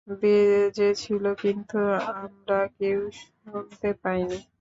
বেজেছিল, 0.07 1.23
কিন্তু 1.43 1.79
আমরা 2.17 2.59
কেউ 2.77 2.99
শুনতে 3.19 3.89
পাইনি। 4.03 4.41